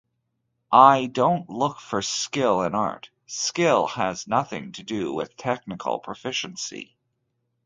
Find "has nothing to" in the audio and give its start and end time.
3.85-4.83